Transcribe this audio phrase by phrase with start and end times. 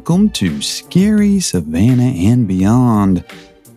[0.00, 3.22] Welcome to Scary Savannah and Beyond.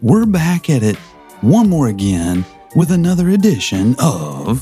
[0.02, 0.96] We're back at it
[1.42, 2.46] one more again
[2.78, 4.62] with another edition of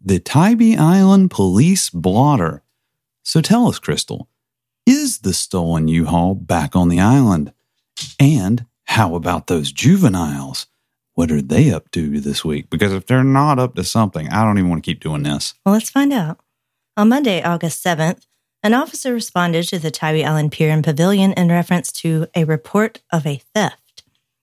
[0.00, 2.62] the Tybee Island Police Blotter.
[3.22, 4.30] So tell us, Crystal,
[4.86, 7.52] is the stolen U Haul back on the island?
[8.18, 10.68] And how about those juveniles?
[11.12, 12.70] What are they up to this week?
[12.70, 15.52] Because if they're not up to something, I don't even want to keep doing this.
[15.66, 16.40] Well, let's find out.
[16.94, 18.26] On Monday, August 7th,
[18.62, 23.00] an officer responded to the Tybee Island Pier and Pavilion in reference to a report
[23.10, 24.02] of a theft.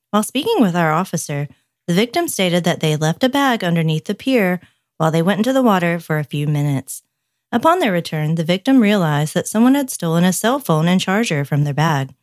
[0.09, 1.47] While speaking with our officer,
[1.85, 4.59] the victim stated that they left a bag underneath the pier
[4.97, 7.03] while they went into the water for a few minutes.
[7.51, 11.45] Upon their return, the victim realized that someone had stolen a cell phone and charger
[11.45, 12.15] from their bag.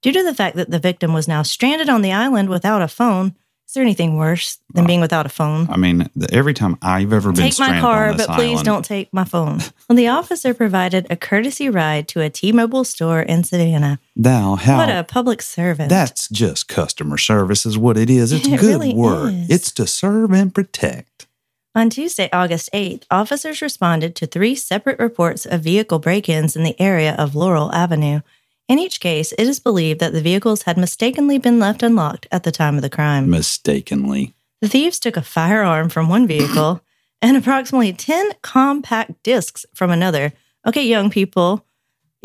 [0.00, 2.88] Due to the fact that the victim was now stranded on the island without a
[2.88, 3.34] phone,
[3.68, 5.68] is there anything worse than being without a phone?
[5.68, 8.84] I mean, the, every time I've ever been Take my car, but please island, don't
[8.84, 9.58] take my phone.
[9.88, 14.00] well, the officer provided a courtesy ride to a T Mobile store in Savannah.
[14.16, 15.90] Thou, how What a public servant.
[15.90, 18.32] that's just customer service, is what it is.
[18.38, 19.34] It's It good really work.
[19.34, 19.50] is.
[19.50, 21.26] It's to serve and protect.
[21.74, 26.62] On Tuesday, August 8th, officers responded to three separate reports of vehicle break ins in
[26.64, 28.20] the area of Laurel Avenue.
[28.68, 32.42] In each case, it is believed that the vehicles had mistakenly been left unlocked at
[32.42, 33.30] the time of the crime.
[33.30, 34.34] Mistakenly.
[34.60, 36.82] The thieves took a firearm from one vehicle
[37.22, 40.34] and approximately 10 compact discs from another.
[40.66, 41.64] Okay, young people,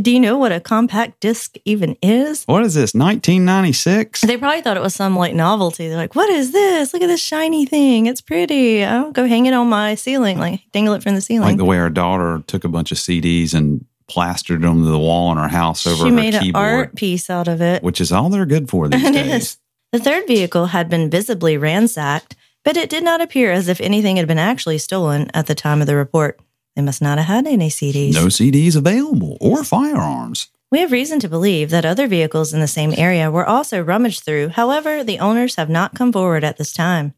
[0.02, 2.44] do you know what a compact disc even is?
[2.44, 4.22] What is this, 1996?
[4.22, 5.88] They probably thought it was some like novelty.
[5.88, 6.94] They're like, what is this?
[6.94, 8.08] Look at this shiny thing.
[8.08, 8.84] It's pretty.
[8.84, 11.48] I'll go hang it on my ceiling, like dangle it from the ceiling.
[11.48, 15.00] Like the way our daughter took a bunch of CDs and plastered them to the
[15.00, 17.84] wall in our house over she her made an art piece out of it.
[17.84, 19.34] which is all they're good for these It days.
[19.44, 19.58] is.
[19.92, 22.36] The third vehicle had been visibly ransacked,
[22.66, 25.82] but it did not appear as if anything had been actually stolen at the time
[25.82, 26.40] of the report.
[26.76, 28.14] They must not have had any CDs.
[28.14, 30.48] No CDs available or firearms.
[30.72, 34.24] We have reason to believe that other vehicles in the same area were also rummaged
[34.24, 34.50] through.
[34.50, 37.14] However, the owners have not come forward at this time.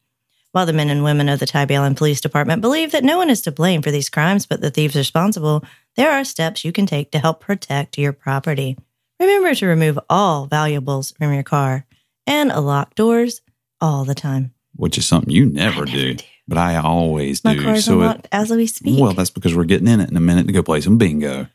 [0.52, 3.30] While the men and women of the Tybee Island Police Department believe that no one
[3.30, 5.64] is to blame for these crimes but the thieves responsible,
[5.96, 8.78] there are steps you can take to help protect your property.
[9.20, 11.86] Remember to remove all valuables from your car
[12.28, 13.42] and lock doors
[13.80, 14.54] all the time.
[14.76, 16.26] Which is something you never, never do, do.
[16.48, 17.64] but I always My do.
[17.64, 19.00] car is so it, unlocked as we speak.
[19.00, 21.48] well, that's because we're getting in it in a minute to go play some bingo.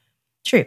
[0.47, 0.65] True.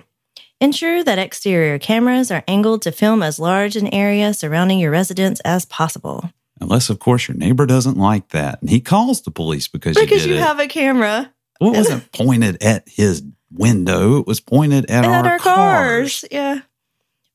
[0.62, 5.40] Ensure that exterior cameras are angled to film as large an area surrounding your residence
[5.42, 6.30] as possible.
[6.62, 10.26] Unless, of course, your neighbor doesn't like that and he calls the police because, Because
[10.26, 10.44] you you it.
[10.44, 15.28] have a camera well, it wasn't pointed at his window; it was pointed at, our,
[15.28, 16.26] our cars.
[16.32, 16.62] Yeah.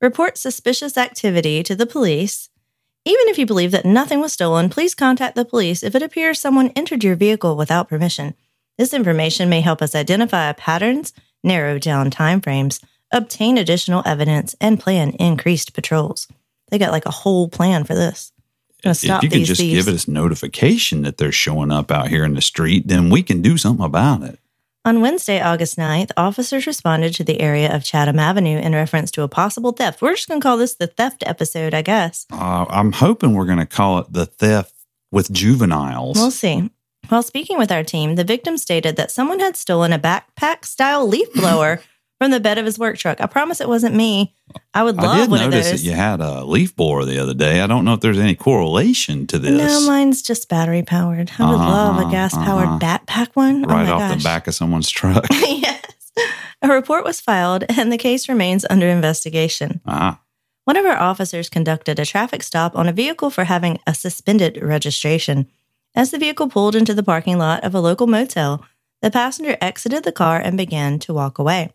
[0.00, 2.50] Report suspicious activity to the police.
[3.04, 6.40] Even if you believe that nothing was stolen, please contact the police if it appears
[6.40, 8.34] someone entered your vehicle without permission.
[8.76, 11.12] This information may help us identify patterns,
[11.42, 16.28] narrow down timeframes, obtain additional evidence, and plan increased patrols.
[16.70, 18.32] They got like a whole plan for this.
[18.84, 19.84] If you can just thieves.
[19.84, 23.42] give us notification that they're showing up out here in the street, then we can
[23.42, 24.38] do something about it.
[24.88, 29.22] On Wednesday, August 9th, officers responded to the area of Chatham Avenue in reference to
[29.22, 30.00] a possible theft.
[30.00, 32.24] We're just going to call this the theft episode, I guess.
[32.32, 34.72] Uh, I'm hoping we're going to call it the theft
[35.12, 36.16] with juveniles.
[36.16, 36.70] We'll see.
[37.10, 41.06] While speaking with our team, the victim stated that someone had stolen a backpack style
[41.06, 41.82] leaf blower
[42.18, 43.20] from the bed of his work truck.
[43.20, 44.34] I promise it wasn't me.
[44.74, 47.18] I would love I did one of notice that you had a leaf blower the
[47.18, 47.60] other day.
[47.60, 49.52] I don't know if there's any correlation to this.
[49.52, 51.30] No, mine's just battery powered.
[51.38, 52.78] I would Uh-huh, love a gas powered uh-huh.
[52.80, 53.64] backpack one.
[53.64, 54.18] oh right my off gosh.
[54.18, 55.24] the back of someone's truck.
[55.30, 55.84] yes.
[56.60, 59.80] A report was filed and the case remains under investigation.
[59.86, 60.20] ah,
[60.64, 64.58] One of our officers conducted a traffic stop on a vehicle for having a suspended
[64.60, 65.46] registration.
[65.94, 68.64] As the vehicle pulled into the parking lot of a local motel,
[69.02, 71.70] the passenger exited the car and began to walk away.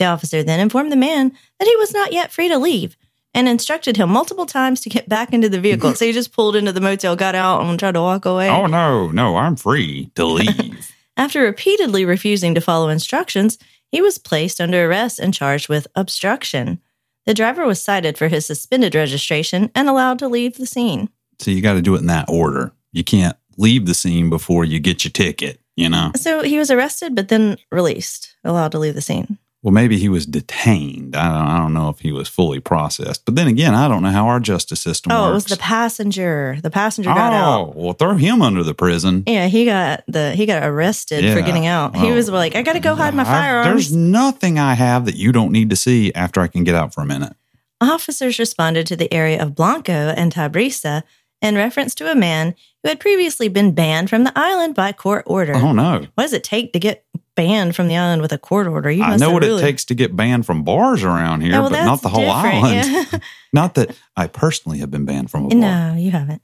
[0.00, 2.96] The officer then informed the man that he was not yet free to leave
[3.34, 5.94] and instructed him multiple times to get back into the vehicle.
[5.94, 8.48] so he just pulled into the motel, got out, and tried to walk away.
[8.48, 10.90] oh no, no, I'm free to leave.
[11.18, 13.58] After repeatedly refusing to follow instructions,
[13.92, 16.80] he was placed under arrest and charged with obstruction.
[17.26, 21.10] The driver was cited for his suspended registration and allowed to leave the scene.
[21.40, 22.72] so you got to do it in that order.
[22.92, 25.60] You can't leave the scene before you get your ticket.
[25.76, 26.12] You know.
[26.16, 29.36] So he was arrested, but then released, allowed to leave the scene.
[29.62, 31.14] Well, maybe he was detained.
[31.14, 33.26] I don't, I don't know if he was fully processed.
[33.26, 35.18] But then again, I don't know how our justice system works.
[35.20, 35.30] Oh, works.
[35.30, 36.58] it was the passenger.
[36.62, 37.60] The passenger got out.
[37.60, 39.22] oh, well, throw him under the prison.
[39.26, 41.94] Yeah, he got the he got arrested for getting out.
[41.94, 42.14] He Oh.
[42.14, 43.66] was like, I gotta go hide my oh, I- firearms.
[43.66, 46.94] There's nothing I have that you don't need to see after I can get out
[46.94, 47.34] for a minute.
[47.82, 51.02] Officers responded to the area of Blanco and Tybrisa
[51.40, 55.24] in reference to a man who had previously been banned from the island by court
[55.26, 55.54] order.
[55.54, 56.06] Oh no.
[56.14, 57.04] What does it take to get
[57.40, 58.90] banned from the island with a court order.
[58.90, 61.62] You I know what really- it takes to get banned from bars around here, Oh,
[61.62, 63.06] well, but not the whole island.
[63.12, 63.18] yeah.
[63.52, 65.58] not that I personally have been banned from a bar.
[65.58, 66.42] No, you haven't.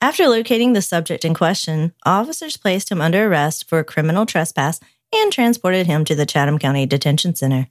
[0.00, 4.80] After locating the subject in question, officers placed him under arrest for criminal trespass
[5.14, 7.68] and transported him to the Chatham County Detention Center.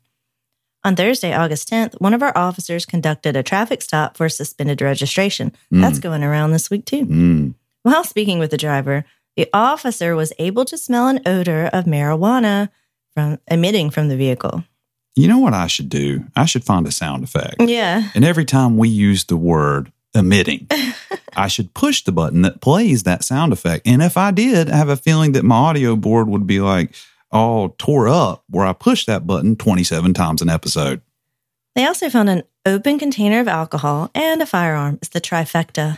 [0.86, 5.52] On Thursday, August 10th, one of our officers conducted a traffic stop for suspended registration.
[5.70, 7.06] That's going around this week, too.
[7.06, 7.54] Mm.
[7.84, 9.06] While speaking with the driver,
[9.42, 12.70] the officer was able to smell an odor of marijuana
[13.16, 14.64] from emitting from the vehicle.
[15.16, 16.26] You know what I should do?
[16.36, 17.56] I should find a sound effect.
[17.60, 18.12] Yeah.
[18.14, 20.68] And every time we use the word emitting,
[21.36, 23.88] I should push the button that plays that sound effect.
[23.88, 26.94] And if I did, I have a feeling that my audio board would be like
[27.32, 31.02] all tore up where I push that button 27 times an episode.
[31.74, 35.00] They also found an open container of alcohol and a firearm.
[35.02, 35.98] It's the trifecta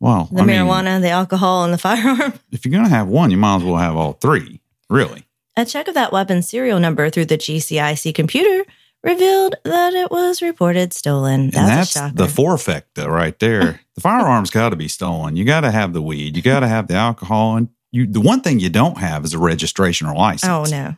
[0.00, 2.34] Well, the I mean, marijuana, the alcohol, and the firearm.
[2.52, 5.24] if you're going to have one, you might as well have all three, really.
[5.56, 8.64] A check of that weapon's serial number through the GCIC computer
[9.02, 11.50] revealed that it was reported stolen.
[11.50, 13.80] That's, and that's the forfecta right there.
[13.94, 15.36] the firearm's got to be stolen.
[15.36, 16.36] You got to have the weed.
[16.36, 17.56] You got to have the alcohol.
[17.56, 20.50] And you, the one thing you don't have is a registration or license.
[20.50, 20.96] oh, no.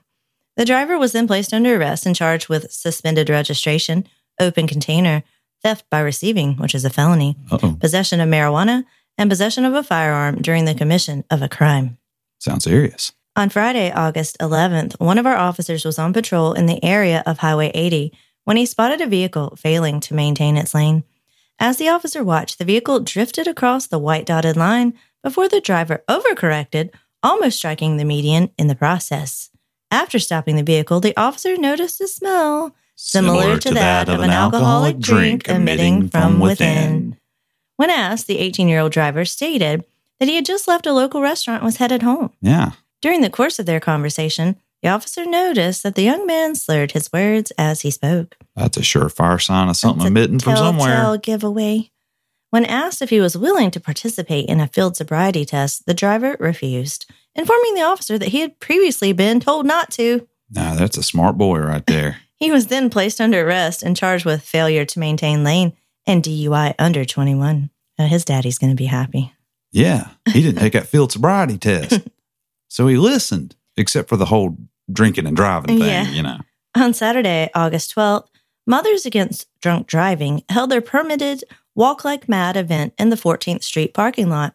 [0.57, 4.07] The driver was then placed under arrest and charged with suspended registration,
[4.39, 5.23] open container,
[5.63, 7.77] theft by receiving, which is a felony, Uh-oh.
[7.81, 8.85] possession of marijuana,
[9.19, 11.99] and possession of a firearm during the commission of a crime.
[12.39, 13.13] Sounds serious.
[13.37, 17.39] On Friday, August 11th, one of our officers was on patrol in the area of
[17.39, 18.13] Highway 80
[18.45, 21.05] when he spotted a vehicle failing to maintain its lane.
[21.59, 26.03] As the officer watched, the vehicle drifted across the white dotted line before the driver
[26.09, 26.91] overcorrected,
[27.23, 29.51] almost striking the median in the process.
[29.91, 34.99] After stopping the vehicle, the officer noticed a smell similar, to, that, of an alcoholic
[34.99, 37.17] drink emitting from within.
[37.77, 39.85] When asked, the 18 year old driver stated
[40.19, 42.31] that he had just left a local restaurant and was headed home.
[42.43, 42.73] Yeah.
[43.01, 47.11] During the course of their conversation, the officer noticed that the young man slurred his
[47.13, 48.37] words as he spoke.
[48.55, 51.17] That's a surefire sign of something emitting from somewhere.
[51.17, 51.91] giveaway.
[52.51, 56.37] When asked if he was willing to participate in a field sobriety test, the driver
[56.41, 60.27] refused, informing the officer that he had previously been told not to.
[60.51, 62.19] Nah, that's a smart boy right there.
[62.41, 65.75] He was then placed under arrest and charged with failure to maintain lane
[66.07, 67.71] and DUI under 21.
[67.99, 69.33] Uh, his daddy's going to be happy.
[69.71, 70.09] Yeah.
[70.33, 72.01] He didn't take that field sobriety test.
[72.73, 74.57] So he listened, except for the whole
[74.93, 76.09] drinking and driving thing, Yeah.
[76.09, 76.39] you know.
[76.77, 78.29] On Saturday, August 12th,
[78.65, 81.43] Mothers Against Drunk Driving held their permitted
[81.75, 84.55] Walk Like MADD event in the 14th Street parking lot.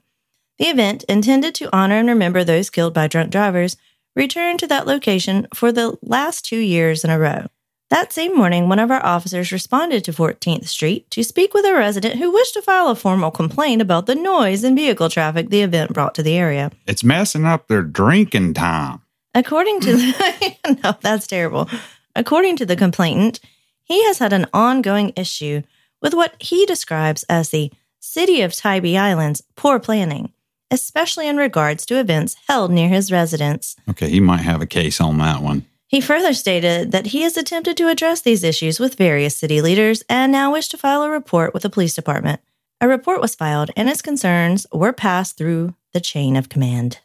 [0.60, 3.76] The event, intended to honor and remember those killed by drunk drivers,
[4.16, 7.48] returned to that location for the last two years in a row.
[7.96, 11.74] That same morning, one of our officers responded to 14th Street to speak with a
[11.74, 15.62] resident who wished to file a formal complaint about the noise and vehicle traffic the
[15.62, 16.74] event brought to the area.
[16.88, 19.00] It's messing up their drinking time.
[19.34, 21.70] According to the no, that's terrible.
[22.18, 23.40] According to the complainant,
[23.86, 25.62] he has had an ongoing issue
[26.02, 27.72] with what he describes as the
[28.02, 30.34] City of Tybee Island's poor planning,
[30.70, 33.78] especially in regards to events held near his residence.
[33.90, 35.66] Okay, he might have a case on that one.
[35.96, 40.04] He further stated that he has attempted to address these issues with various city leaders
[40.10, 42.42] and now wished to file a report with the police department.
[42.82, 47.00] A report was filed and its concerns were passed through the chain of command.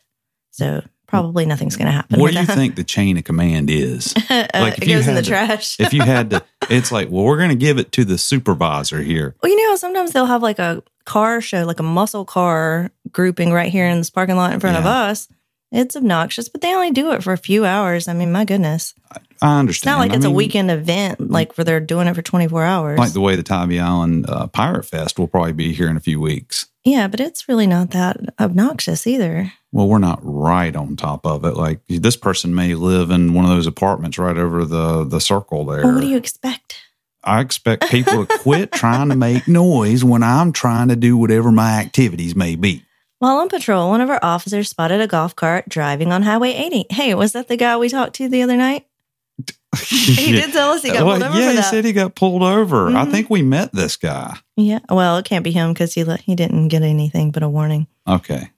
[0.50, 2.18] So probably nothing's going to happen.
[2.18, 2.56] What do you that.
[2.56, 4.12] think the chain of command is?
[4.28, 5.78] Uh, Like, it if you goes in the had to- trash.
[5.78, 9.00] if you had to, it's like, well, we're going to give it to the supervisor
[9.02, 9.36] here.
[9.40, 12.90] well, you know, how sometimes they'll have like a car show, like a muscle car
[13.12, 15.28] grouping right here in this parking lot in front of us.
[15.72, 18.08] It's obnoxious, but they only do it for a few hours.
[18.08, 18.92] I mean, my goodness.
[19.12, 19.94] I It's understand.
[19.94, 22.98] not like I it's a weekend event, like where they're doing it for 24 hours.
[22.98, 26.00] Like the way the Tybee Island uh, Pirate Fest will probably be here in a
[26.00, 26.66] few weeks.
[26.84, 29.52] yeah, but it's really not that obnoxious either.
[29.70, 31.54] Well, we're not right on top of it.
[31.54, 35.64] Like this person may live in one of those apartments right over the the circle
[35.64, 35.84] there.
[35.84, 36.76] Well, what do you expect?
[37.22, 41.52] I expect people to quit trying to make noise when I'm trying to do whatever
[41.52, 42.82] my activities may be.
[43.20, 46.86] While on patrol, one of our officers spotted a golf cart driving on Highway 80.
[46.90, 48.86] Hey, was that the guy we talked to the other night?
[49.78, 52.42] He did tell us he got Well, pulled over yeah, he said he got pulled
[52.42, 52.88] over.
[52.88, 53.10] I Mhm.
[53.12, 54.36] think we met this guy.
[54.56, 54.80] Yeah.
[54.88, 57.86] Well, it can't be him because he let, he didn't get anything but a warning.
[58.08, 58.50] Okay.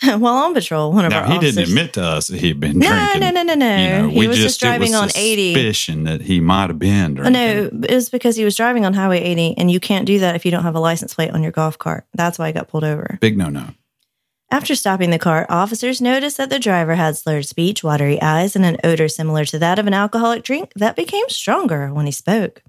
[0.04, 1.54] While on patrol, one of Now our he officers.
[1.56, 3.20] didn't admit to us that he'd been no, drinking.
[3.20, 5.54] no, no, no, no, You know, he was just, it driving on 80.
[5.54, 7.32] Suspicion that he might have been Oh, drinking.
[7.32, 10.36] no, it was because he was driving on Highway 80, and you can't do that
[10.36, 12.04] if you don't have a license plate on your golf cart.
[12.14, 13.18] That's why he got pulled over.
[13.20, 13.64] Big no no.
[14.50, 18.64] After stopping the cart, officers noticed that the driver had slurred speech, watery eyes, and
[18.64, 22.62] an odor similar to that of an alcoholic drink that became stronger when he spoke.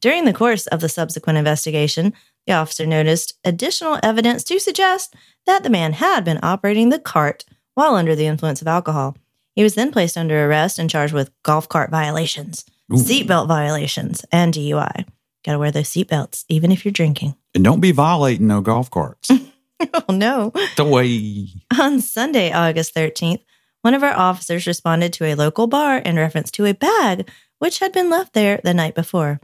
[0.00, 2.12] During the course of the subsequent investigation,
[2.46, 5.14] the officer noticed additional evidence to suggest
[5.46, 9.16] that the man had been operating the cart while under the influence of alcohol.
[9.54, 14.52] He was then placed under arrest and charged with golf cart violations, seatbelt violations, and
[14.52, 15.06] DUI.
[15.44, 17.36] Got to wear those seatbelts, even if you're drinking.
[17.54, 19.30] And don't be violating no golf carts.
[19.94, 20.52] oh, no.
[20.76, 21.48] the way.
[21.78, 23.42] On Sunday, August 13th,
[23.82, 27.78] one of our officers responded to a local bar in reference to a bag which
[27.78, 29.40] had been left there the night before.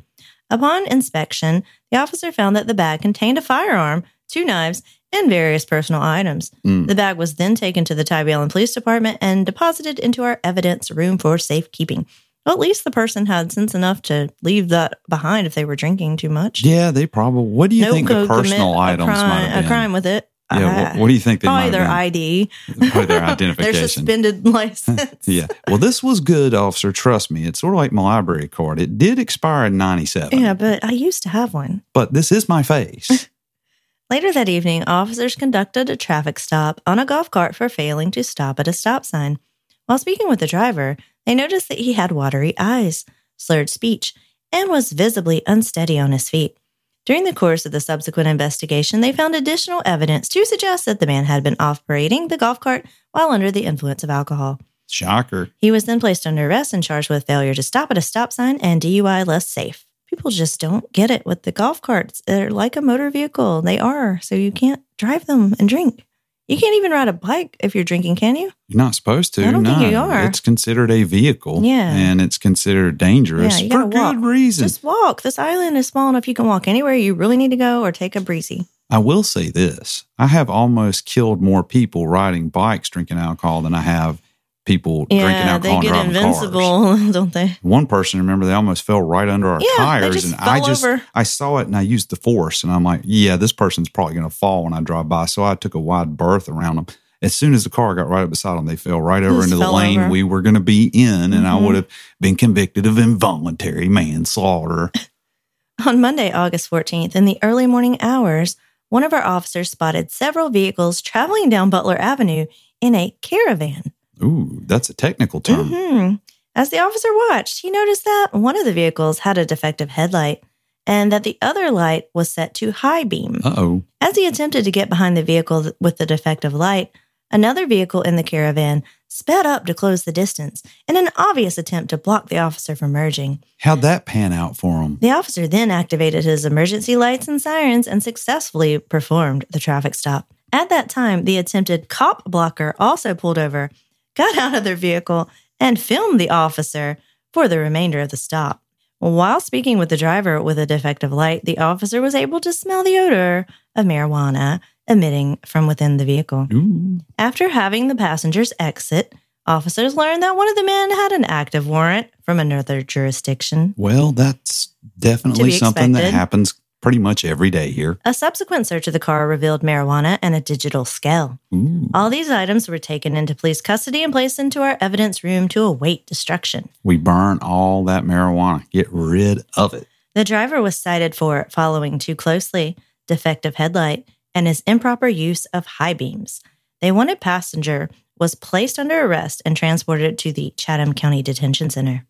[0.52, 5.64] Upon inspection, the officer found that the bag contained a firearm, two knives, and various
[5.64, 6.50] personal items.
[6.64, 6.86] Mm.
[6.86, 10.38] The bag was then taken to the Tybee Island Police Department and deposited into our
[10.44, 12.06] evidence room for safekeeping.
[12.44, 15.76] Well, at least the person had sense enough to leave that behind if they were
[15.76, 16.62] drinking too much.
[16.62, 17.50] Yeah, they probably.
[17.50, 19.64] What do you think the personal a items crime, might have been?
[19.64, 20.28] a crime with it.
[20.60, 22.50] Yeah, Uh, what, what do you think they probably their ID?
[22.66, 23.88] Probably their their identification.
[23.88, 25.26] suspended license.
[25.28, 25.46] yeah.
[25.68, 26.92] Well, this was good, officer.
[26.92, 27.44] Trust me.
[27.46, 28.80] It's sort of like my library card.
[28.80, 30.38] It did expire in 97.
[30.38, 31.82] Yeah, but I used to have one.
[31.94, 33.28] But this is my face.
[34.10, 38.22] Later that evening, officers conducted a traffic stop on a golf cart for failing to
[38.22, 39.38] stop at a stop sign.
[39.86, 43.06] While speaking with the driver, they noticed that he had watery eyes,
[43.38, 44.12] slurred speech,
[44.52, 46.56] and was visibly unsteady on his feet.
[47.04, 51.06] During the course of the subsequent investigation, they found additional evidence to suggest that the
[51.06, 54.60] man had been operating the golf cart while under the influence of alcohol.
[54.88, 55.50] Shocker.
[55.56, 58.32] He was then placed under arrest and charged with failure to stop at a stop
[58.32, 59.84] sign and DUI less safe.
[60.06, 62.22] People just don't get it with the golf carts.
[62.26, 63.62] They're like a motor vehicle.
[63.62, 64.20] They are.
[64.22, 66.04] So you can't drive them and drink.
[66.48, 68.50] You can't even ride a bike if you're drinking, can you?
[68.68, 69.46] You're not supposed to.
[69.46, 69.78] I don't no.
[69.78, 70.24] think you are.
[70.24, 71.64] It's considered a vehicle.
[71.64, 71.92] Yeah.
[71.94, 74.64] And it's considered dangerous Yeah, for gotta good reason.
[74.64, 75.22] Just walk.
[75.22, 77.92] This island is small enough you can walk anywhere you really need to go or
[77.92, 78.66] take a breezy.
[78.90, 83.74] I will say this I have almost killed more people riding bikes drinking alcohol than
[83.74, 84.20] I have
[84.64, 86.42] people drinking Yeah, alcohol they and get driving cars.
[86.42, 87.56] invincible, don't they?
[87.62, 91.02] One person, remember, they almost fell right under our Yeah, tires, and I just over.
[91.14, 94.14] I saw it and I used the force, and I'm like, yeah, this person's probably
[94.14, 95.26] going to fall when I drive by.
[95.26, 96.86] So I took a wide berth around them.
[97.20, 99.52] As soon as the car got right up beside them, they fell right over Just
[99.52, 100.10] into the lane over.
[100.10, 101.64] we were going to be in, and I Mhm.
[101.66, 101.86] would have
[102.20, 104.90] been convicted of involuntary manslaughter.
[105.86, 108.56] On Monday, August 14th, in the early morning hours,
[108.88, 112.46] one of our officers spotted several vehicles traveling down Butler Avenue
[112.80, 113.92] in a caravan.
[114.22, 115.68] Ooh, that's a technical term.
[115.68, 116.14] hmm
[116.54, 120.42] As the officer watched, he noticed that one of the vehicles had a defective headlight
[120.86, 123.40] and that the other light was set to high beam.
[123.44, 123.82] Uh oh.
[124.00, 126.90] As he attempted to get behind the vehicle with the defective light,
[127.30, 131.90] another vehicle in the caravan sped up to close the distance in an obvious attempt
[131.90, 133.42] to block the officer from merging.
[133.60, 134.98] How'd that pan out for him?
[135.00, 140.32] The officer then activated his emergency lights and sirens and successfully performed the traffic stop.
[140.50, 143.70] At that time, the attempted cop blocker also pulled over,
[144.14, 146.98] got out of their vehicle, and filmed the officer
[147.32, 148.62] for the remainder of the stop.
[148.98, 152.84] While speaking with the driver with a defective light, the officer was able to smell
[152.84, 156.46] the odor of marijuana emitting from within the vehicle.
[156.52, 157.00] Ooh.
[157.18, 159.14] After having the passengers exit,
[159.46, 163.74] officers learned that one of the men had an active warrant from another jurisdiction.
[163.76, 167.96] Well, that's definitely something that happens pretty much every day here.
[168.04, 171.38] A subsequent search of the car revealed marijuana and a digital scale.
[171.54, 171.88] Ooh.
[171.94, 175.62] All these items were taken into police custody and placed into our evidence room to
[175.62, 176.68] await destruction.
[176.82, 178.68] We burn all that marijuana.
[178.70, 179.86] Get rid of it.
[180.14, 185.64] The driver was cited for following too closely, defective headlight, and his improper use of
[185.64, 186.42] high beams.
[186.82, 192.06] The wanted passenger was placed under arrest and transported to the Chatham County Detention Center.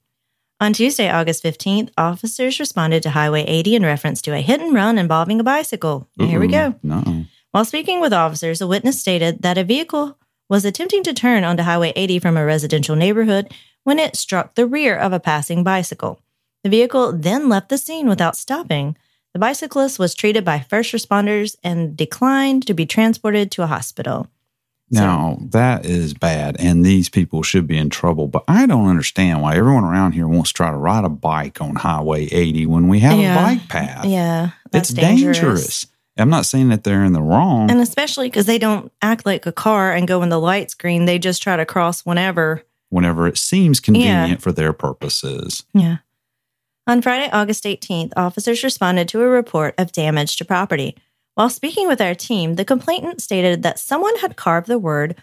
[0.62, 4.73] On Tuesday, August 15th, officers responded to Highway 80 in reference to a hit and
[4.73, 6.07] run involving a bicycle.
[6.16, 6.76] Here we go.
[6.85, 7.25] No.
[7.50, 10.16] While speaking with officers, a witness stated that a vehicle
[10.49, 13.52] was attempting to turn onto Highway 80 from a residential neighborhood
[13.83, 16.21] when it struck the rear of a passing bicycle.
[16.62, 18.97] The vehicle then left the scene without stopping.
[19.33, 24.28] The bicyclist was treated by first responders and declined to be transported to a hospital.
[24.93, 28.29] So- Now, that is bad, and these people should be in trouble.
[28.29, 31.61] But I don't understand why everyone around here wants to try to ride a bike
[31.61, 33.39] on Highway 80 when we have Yeah.
[33.39, 34.05] a bike path.
[34.05, 35.87] Yeah, it's dangerous.
[36.19, 37.71] I'm not saying that they're in the wrong.
[37.71, 41.07] And especially because they don't act like a car and go when the light's green.
[41.07, 42.63] They just try to cross whenever.
[42.91, 45.65] whenever it seems convenient for their purposes.
[45.73, 45.97] Yeah.
[46.87, 50.95] On Friday, August 18th, officers responded to a report of damage to property.
[51.35, 55.17] While speaking with our team, the complainant stated that someone had carved the word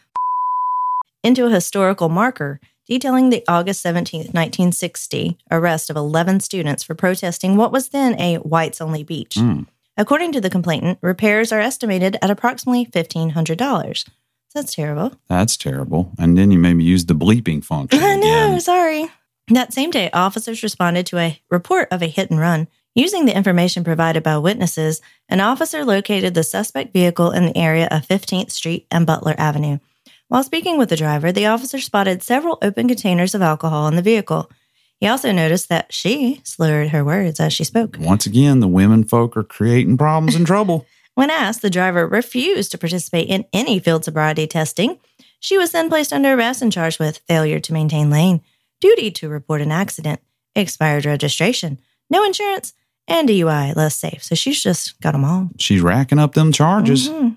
[1.23, 7.55] into a historical marker detailing the August 17, 1960 arrest of 11 students for protesting
[7.55, 9.35] what was then a whites only beach.
[9.35, 9.67] Mm.
[9.95, 14.09] According to the complainant, repairs are estimated at approximately $1,500.
[14.55, 15.13] That's terrible.
[15.27, 16.11] That's terrible.
[16.17, 17.99] And then you maybe use the bleeping function.
[18.03, 19.09] I know, sorry.
[19.49, 22.67] That same day, officers responded to a report of a hit and run.
[22.99, 27.87] Using the information provided by witnesses, an officer located the suspect vehicle in the area
[27.89, 29.79] of 15th Street and Butler Avenue.
[30.27, 34.01] While speaking with the driver, the officer spotted several open containers of alcohol in the
[34.01, 34.51] vehicle.
[34.99, 37.95] He also noticed that she slurred her words as she spoke.
[37.97, 40.85] Once again, the women folk are creating problems and trouble.
[41.15, 44.99] When asked, the driver refused to participate in any field sobriety testing.
[45.39, 48.41] She was then placed under arrest and charged with failure to maintain lane,
[48.81, 50.19] duty to report an accident,
[50.53, 51.79] expired registration,
[52.09, 52.73] no insurance,
[53.09, 54.23] and DUI less safe.
[54.23, 55.49] So she's just got them all.
[55.57, 57.09] She's racking up them charges.
[57.09, 57.35] Mhm.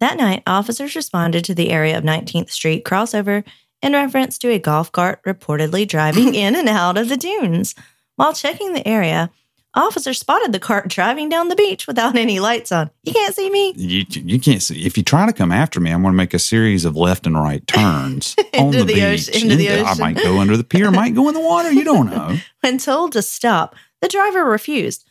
[0.00, 3.44] That night, officers responded to the area of 19th Street crossover
[3.82, 7.74] in reference to a golf cart reportedly driving in and out of the dunes.
[8.16, 9.30] While checking the area,
[9.74, 12.90] officers spotted the cart driving down the beach without any lights on.
[13.04, 13.72] You can't see me.
[13.76, 14.84] You, you can't see.
[14.86, 17.26] If you try to come after me, I'm going to make a series of left
[17.26, 19.02] and right turns on the, the beach.
[19.28, 19.86] ocean- into the ocean.
[19.86, 21.70] I might go under the pier, might go in the water.
[21.72, 22.36] You don't know.
[22.60, 25.04] When told to stop, the driver refused,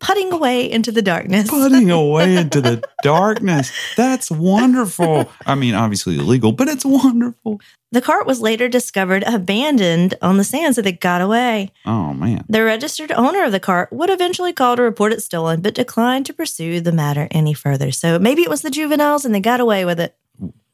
[0.00, 1.48] putting away into the darkness.
[1.48, 3.72] Putting away into the darkness.
[3.96, 5.30] That's wonderful.
[5.46, 7.60] I mean, obviously illegal, but it's wonderful.
[7.92, 11.70] The cart was later discovered abandoned on the sands that it got away.
[11.86, 12.44] Oh, man.
[12.48, 16.26] The registered owner of the cart would eventually call to report it stolen, but declined
[16.26, 17.92] to pursue the matter any further.
[17.92, 20.16] So maybe it was the juveniles and they got away with it.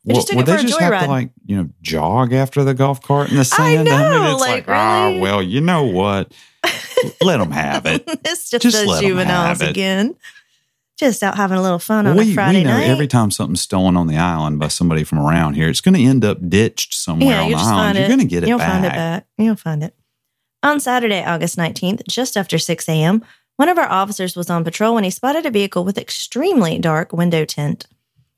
[0.04, 1.04] They just took would they a just have joyride.
[1.04, 3.86] to like you know jog after the golf cart in the sand?
[3.86, 6.32] I know, it's like, like, ah, well, you know what?
[7.22, 8.04] Let them have it.
[8.24, 10.16] it's just, Just those juveniles again.
[10.98, 12.88] Just out having a little fun on we, a Friday we know night.
[12.88, 16.02] every time something's stolen on the island by somebody from around here, it's going to
[16.02, 17.98] end up ditched somewhere yeah, on the island.
[17.98, 18.70] You're going to get it You'll back.
[18.70, 19.26] find it back.
[19.38, 19.94] You'll find it.
[20.62, 23.24] On Saturday, August 19th, just after 6 a.m.,
[23.56, 27.14] one of our officers was on patrol when he spotted a vehicle with extremely dark
[27.14, 27.86] window tint.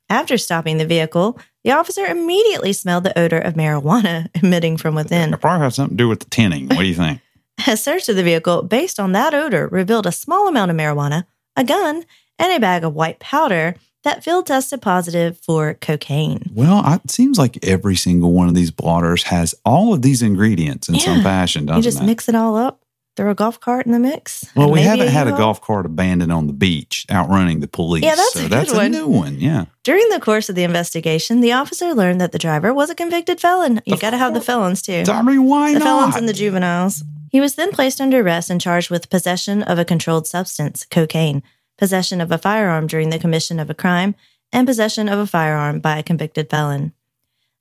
[0.09, 5.33] After stopping the vehicle, the officer immediately smelled the odor of marijuana emitting from within.
[5.33, 6.69] It probably has something to do with the tinning.
[6.69, 7.21] What do you think?
[7.67, 11.25] A search of the vehicle based on that odor revealed a small amount of marijuana,
[11.57, 12.05] a gun,
[12.39, 16.51] and a bag of white powder that field tested positive for cocaine.
[16.53, 20.89] Well, it seems like every single one of these blotters has all of these ingredients
[20.89, 22.07] in some fashion, doesn't You just it?
[22.07, 22.81] mix it all up,
[23.17, 24.45] throw a golf cart in the mix.
[24.57, 28.03] well, we haven't had a golf cart abandoned on the beach, outrunning the police.
[28.03, 28.87] Yeah, that's so a good that's one.
[28.87, 29.39] a new one.
[29.39, 29.67] Yeah.
[29.85, 33.39] During the course of the investigation, the officer learned that the driver was a convicted
[33.41, 33.81] felon.
[33.85, 35.05] You got to have the felons too.
[35.07, 35.85] I mean, why The not?
[35.85, 37.05] The felons and the juveniles.
[37.33, 41.43] He was then placed under arrest and charged with possession of a controlled substance, cocaine,
[41.79, 44.15] possession of a firearm during the commission of a crime,
[44.53, 46.93] and possession of a firearm by a convicted felon.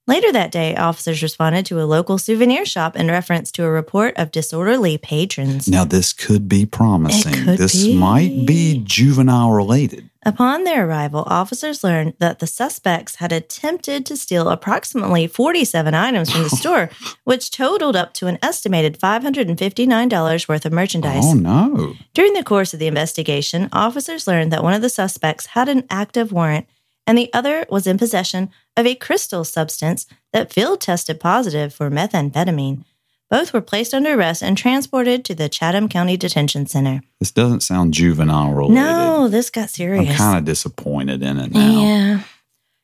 [0.08, 4.18] Later that day, officers responded to a local souvenir shop in reference to a report
[4.18, 5.68] of disorderly patrons.
[5.68, 7.34] Now, this could be promising.
[7.34, 7.96] Could this be.
[7.96, 10.10] might be juvenile related.
[10.26, 16.32] Upon their arrival, officers learned that the suspects had attempted to steal approximately 47 items
[16.32, 16.90] from the store,
[17.24, 21.24] which totaled up to an estimated $559 worth of merchandise.
[21.26, 21.94] Oh, no.
[22.14, 25.86] During the course of the investigation, officers learned that one of the suspects had an
[25.92, 26.66] active warrant
[27.08, 31.90] and the other was in possession of a crystal substance that field tested positive for
[31.90, 32.84] methamphetamine.
[33.30, 37.02] Both were placed under arrest and transported to the Chatham County Detention Center.
[37.20, 38.76] This doesn't sound juvenile related.
[38.76, 40.10] No, this got serious.
[40.10, 41.82] I'm kind of disappointed in it now.
[41.82, 42.24] Yeah.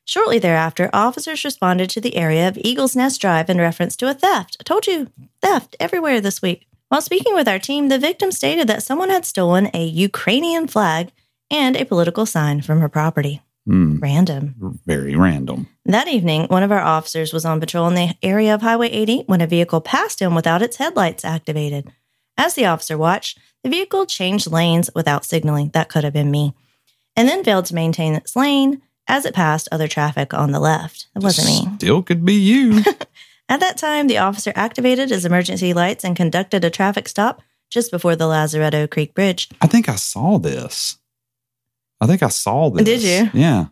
[0.06, 4.14] Shortly thereafter, officers responded to the area of Eagles Nest Drive in reference to a
[4.14, 4.56] theft.
[4.58, 5.08] I told you,
[5.42, 6.66] theft everywhere this week.
[6.88, 11.12] While speaking with our team, the victim stated that someone had stolen a Ukrainian flag
[11.50, 13.42] and a political sign from her property.
[13.68, 14.80] Hmm, Random.
[14.86, 15.68] very random.
[15.84, 19.24] That evening, one of our officers was on patrol in the area of Highway 80
[19.26, 21.92] when a vehicle passed him without its headlights activated.
[22.38, 25.68] As the officer watched, the vehicle changed lanes without signaling.
[25.74, 26.54] That could have been me.
[27.14, 31.08] And then failed to maintain its lane as it passed other traffic on the left.
[31.14, 31.74] It wasn't me.
[31.76, 32.82] Still could be you.
[33.50, 37.90] At that time, the officer activated his emergency lights and conducted a traffic stop just
[37.90, 39.48] before the Lazaretto Creek Bridge.
[39.60, 40.97] I think I saw this.
[42.00, 42.84] I think I saw this.
[42.84, 43.30] Did you?
[43.38, 43.66] Yeah.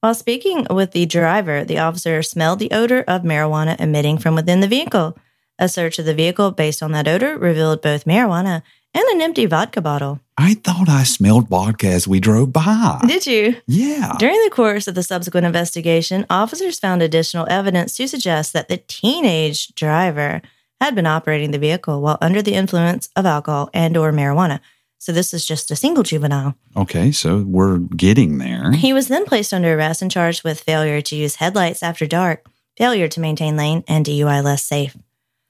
[0.00, 4.60] While speaking with the driver, the officer smelled the odor of marijuana emitting from within
[4.60, 5.16] the vehicle.
[5.58, 8.62] A search of the vehicle based on that odor revealed both marijuana
[8.94, 10.20] and an empty vodka bottle.
[10.38, 13.00] I thought I smelled vodka as we drove by.
[13.06, 13.56] Did you?
[13.66, 14.14] yeah.
[14.18, 18.78] During the course of the subsequent investigation, officers found additional evidence to suggest that the
[18.78, 20.40] teenage driver
[20.80, 24.60] had been operating the vehicle while under the influence of alcohol and or marijuana.
[25.00, 26.54] So this is just a single juvenile.
[26.76, 28.70] Okay, so we're getting there.
[28.72, 32.46] He was then placed under arrest and charged with failure to use headlights after dark,
[32.76, 34.94] failure to maintain lane, and DUI less safe.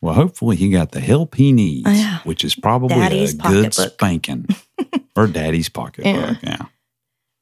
[0.01, 2.21] Well, hopefully he got the help he needs, yeah.
[2.21, 3.93] which is probably Daddy's a good pocketbook.
[3.95, 4.47] spanking.
[5.17, 6.39] or daddy's pocketbook.
[6.43, 6.67] Yeah.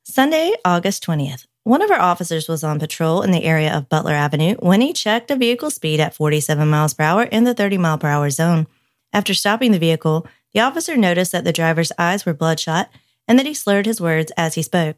[0.05, 1.47] Sunday, August 20th.
[1.65, 4.95] One of our officers was on patrol in the area of Butler Avenue when he
[4.95, 8.31] checked a vehicle speed at 47 miles per hour in the 30 mile per hour
[8.31, 8.67] zone.
[9.13, 12.91] After stopping the vehicle, the officer noticed that the driver's eyes were bloodshot
[13.27, 14.97] and that he slurred his words as he spoke.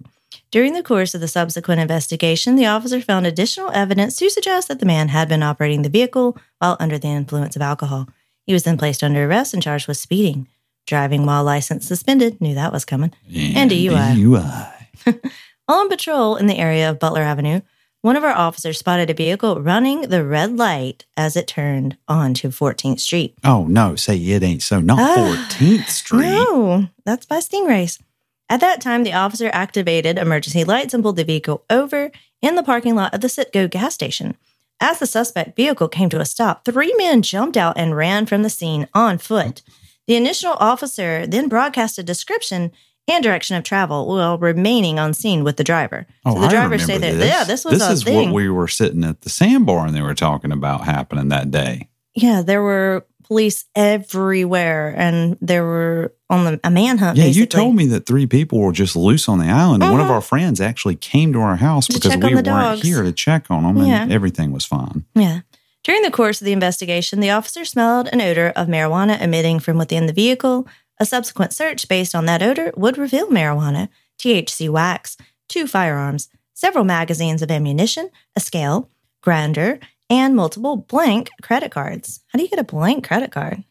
[0.50, 4.78] During the course of the subsequent investigation, the officer found additional evidence to suggest that
[4.78, 8.08] the man had been operating the vehicle while under the influence of alcohol.
[8.46, 10.48] He was then placed under arrest and charged with speeding.
[10.86, 14.16] Driving while license suspended, knew that was coming, and DUI.
[14.16, 15.20] DUI.
[15.66, 17.60] While on patrol in the area of Butler Avenue,
[18.02, 22.48] one of our officers spotted a vehicle running the red light as it turned onto
[22.48, 23.34] 14th Street.
[23.44, 24.80] Oh no, say it ain't so.
[24.80, 26.20] Not Ah, 14th Street.
[26.22, 28.00] No, that's by Stingrays.
[28.48, 32.10] At that time, the officer activated emergency lights and pulled the vehicle over
[32.42, 34.36] in the parking lot of the Citgo gas station.
[34.80, 38.42] As the suspect vehicle came to a stop, three men jumped out and ran from
[38.42, 39.62] the scene on foot.
[40.06, 42.72] The initial officer then broadcast a description
[43.08, 46.06] and direction of travel while remaining on scene with the driver.
[46.24, 46.98] Oh, so the I driver there.
[46.98, 47.28] This.
[47.28, 48.28] Yeah, this was this is thing.
[48.30, 51.88] what we were sitting at the sandbar and they were talking about happening that day.
[52.14, 57.16] yeah, there were police everywhere, and there were on the a manhunt.
[57.16, 57.40] Yeah, basically.
[57.40, 59.82] you told me that three people were just loose on the island.
[59.84, 60.10] and One of Mhm.
[60.10, 62.82] our friends actually came to our house To because we weren't dogs.
[62.82, 64.06] here to check on them, and Yeah.
[64.10, 65.04] everything was fine.
[65.14, 65.40] Yeah.
[65.84, 69.78] During the course of the investigation, the officer smelled an odor of marijuana emitting from
[69.78, 70.66] within the vehicle.
[71.00, 75.16] A subsequent search based on that odor would reveal marijuana, THC wax,
[75.48, 78.90] two firearms, several magazines of ammunition, a scale,
[79.22, 82.20] grinder, and multiple blank credit cards.
[82.28, 83.64] How do you get a blank credit card?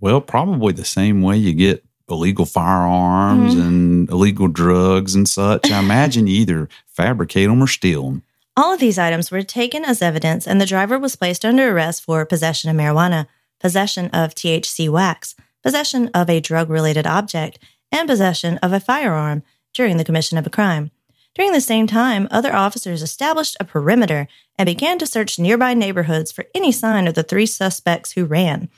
[0.00, 3.66] Well, probably the same way you get illegal firearms Mhm.
[3.66, 5.68] and illegal drugs and such.
[5.68, 8.22] I imagine you either fabricate them or steal them.
[8.56, 12.02] All of these items were taken as evidence, and the driver was placed under arrest
[12.04, 13.26] for possession of marijuana,
[13.58, 17.58] possession of THC wax, possession of a drug related object,
[17.92, 19.42] and possession of a firearm
[19.74, 20.90] during the commission of a crime.
[21.34, 24.26] During the same time, other officers established a perimeter
[24.58, 28.70] and began to search nearby neighborhoods for any sign of the three suspects who ran.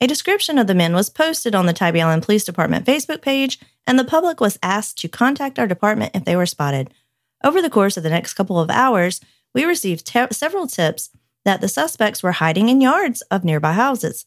[0.00, 3.58] A description of the men was posted on the Tybee Island Police Department Facebook page,
[3.86, 6.90] and the public was asked to contact our department if they were spotted.
[7.44, 9.20] Over the course of the next couple of hours,
[9.54, 11.10] we received te- several tips
[11.44, 14.26] that the suspects were hiding in yards of nearby houses.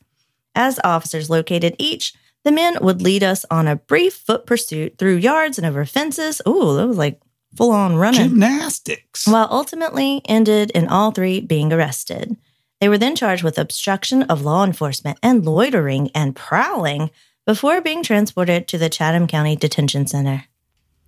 [0.55, 5.15] As officers located each, the men would lead us on a brief foot pursuit through
[5.17, 6.41] yards and over fences.
[6.47, 7.19] Ooh, that was like
[7.55, 8.29] full on running.
[8.29, 9.27] Gymnastics.
[9.27, 12.37] While ultimately ended in all three being arrested.
[12.79, 17.11] They were then charged with obstruction of law enforcement and loitering and prowling
[17.45, 20.45] before being transported to the Chatham County Detention Center.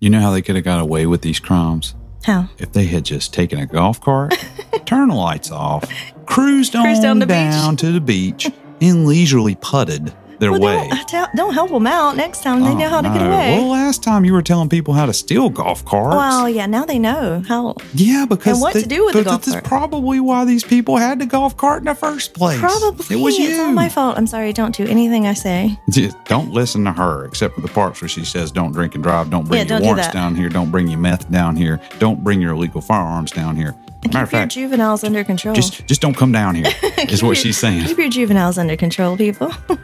[0.00, 1.94] you know how they could have got away with these crimes?
[2.24, 2.48] How?
[2.58, 4.34] If they had just taken a golf cart,
[4.84, 5.90] turned the lights off,
[6.26, 8.50] cruised on down the down to the beach,
[8.82, 10.88] and leisurely putted their Well, way.
[10.88, 12.16] Don't, uh, tell, don't help them out.
[12.16, 13.28] Next time they know Oh, how to get no.
[13.30, 13.58] away.
[13.58, 16.16] Well, last time you were telling people how to steal golf carts.
[16.16, 17.76] Well, yeah, now they know how.
[17.94, 19.64] yeah, because And what they- to do with the golf That's cart.
[19.64, 22.58] probably why these people had the golf cart in the first place.
[22.58, 23.16] Probably.
[23.16, 23.50] it was you.
[23.50, 24.18] It's all my fault.
[24.18, 24.52] I'm sorry.
[24.52, 25.78] Don't do anything I say.
[26.26, 29.30] Don't listen to her, except for the parts where she says, "Don't drink and drive.
[29.30, 30.12] Don't bring Yeah, your don't warrants that.
[30.14, 30.48] down here.
[30.48, 31.78] Don't bring your meth down here.
[32.00, 35.54] Don't bring your illegal firearms down here." Keep Matter of your fact, juveniles under control.
[35.54, 36.66] just just don't come down here.
[37.08, 37.86] is what your- she's saying.
[37.86, 39.50] Keep your juveniles under control, people.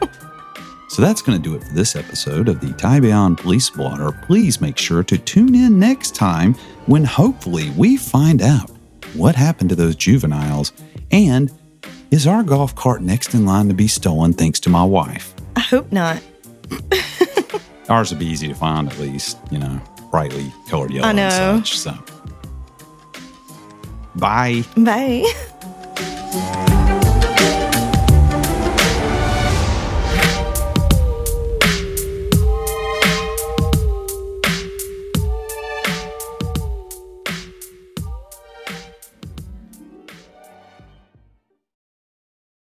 [0.90, 4.10] So that's going to do it for this episode of the Island Police Blotter.
[4.22, 6.54] Please make sure to tune in next time
[6.86, 8.70] when hopefully we find out
[9.14, 10.72] what happened to those juveniles
[11.10, 11.52] and
[12.10, 15.34] is our golf cart next in line to be stolen thanks to my wife.
[15.56, 16.22] I hope not.
[17.90, 21.22] Ours would be easy to find at least, you know, brightly colored yellow I know.
[21.56, 21.78] and such.
[21.78, 21.92] So
[24.18, 24.64] bye.
[24.76, 25.24] Bye.